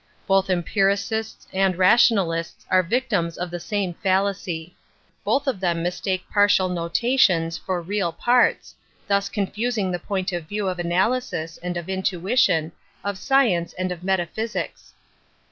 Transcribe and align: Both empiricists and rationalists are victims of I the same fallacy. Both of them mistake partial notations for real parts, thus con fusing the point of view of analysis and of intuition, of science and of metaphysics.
Both 0.25 0.49
empiricists 0.49 1.47
and 1.53 1.77
rationalists 1.77 2.65
are 2.71 2.81
victims 2.81 3.37
of 3.37 3.49
I 3.49 3.51
the 3.51 3.59
same 3.59 3.93
fallacy. 3.93 4.75
Both 5.23 5.45
of 5.45 5.59
them 5.59 5.83
mistake 5.83 6.23
partial 6.33 6.69
notations 6.69 7.55
for 7.55 7.79
real 7.83 8.11
parts, 8.11 8.73
thus 9.07 9.29
con 9.29 9.45
fusing 9.45 9.91
the 9.91 9.99
point 9.99 10.31
of 10.31 10.47
view 10.47 10.67
of 10.67 10.79
analysis 10.79 11.59
and 11.61 11.77
of 11.77 11.87
intuition, 11.87 12.71
of 13.03 13.19
science 13.19 13.73
and 13.73 13.91
of 13.91 14.03
metaphysics. 14.03 14.95